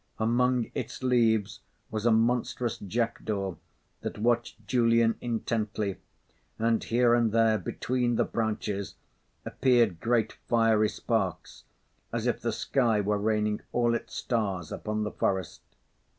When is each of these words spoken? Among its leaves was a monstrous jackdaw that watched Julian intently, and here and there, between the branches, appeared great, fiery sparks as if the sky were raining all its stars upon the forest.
Among 0.17 0.71
its 0.73 1.03
leaves 1.03 1.59
was 1.91 2.07
a 2.07 2.11
monstrous 2.11 2.79
jackdaw 2.79 3.53
that 4.01 4.17
watched 4.17 4.65
Julian 4.65 5.13
intently, 5.21 5.97
and 6.57 6.83
here 6.83 7.13
and 7.13 7.31
there, 7.31 7.59
between 7.59 8.15
the 8.15 8.23
branches, 8.25 8.95
appeared 9.45 9.99
great, 9.99 10.39
fiery 10.47 10.89
sparks 10.89 11.65
as 12.11 12.25
if 12.25 12.41
the 12.41 12.51
sky 12.51 12.99
were 12.99 13.19
raining 13.19 13.61
all 13.73 13.93
its 13.93 14.15
stars 14.15 14.71
upon 14.71 15.03
the 15.03 15.11
forest. 15.11 15.61